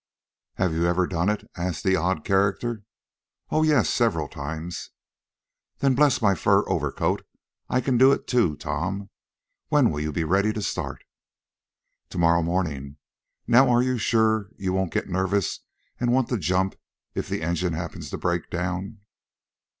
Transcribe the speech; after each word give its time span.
"Have 0.55 0.73
you 0.73 0.87
ever 0.87 1.05
done 1.05 1.29
it?" 1.29 1.43
asked 1.55 1.83
the 1.83 1.95
odd 1.95 2.25
character. 2.25 2.81
"Oh, 3.51 3.61
yes, 3.61 3.87
several 3.87 4.27
times." 4.27 4.89
"Then, 5.77 5.93
bless 5.93 6.23
my 6.23 6.33
fur 6.33 6.67
overcoat! 6.67 7.23
I 7.69 7.81
can 7.81 7.99
do 7.99 8.11
it, 8.11 8.25
too, 8.25 8.55
Tom. 8.55 9.11
When 9.67 9.91
will 9.91 9.99
you 9.99 10.11
be 10.11 10.23
ready 10.23 10.53
to 10.53 10.61
start?" 10.63 11.03
"To 12.09 12.17
morrow 12.17 12.41
morning. 12.41 12.97
Now 13.45 13.77
you 13.79 13.93
are 13.93 13.97
sure 13.99 14.49
you 14.57 14.73
won't 14.73 14.91
get 14.91 15.07
nervous 15.07 15.59
and 15.99 16.11
want 16.11 16.29
to 16.29 16.39
jump, 16.39 16.77
if 17.13 17.29
the 17.29 17.43
engine 17.43 17.73
happens 17.73 18.09
to 18.09 18.17
break 18.17 18.49
down?" 18.49 19.01